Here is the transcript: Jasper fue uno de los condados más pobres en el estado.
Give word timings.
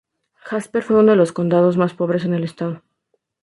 Jasper 0.43 0.81
fue 0.81 0.95
uno 0.95 1.11
de 1.11 1.15
los 1.15 1.31
condados 1.31 1.77
más 1.77 1.93
pobres 1.93 2.25
en 2.25 2.33
el 2.33 2.43
estado. 2.43 2.81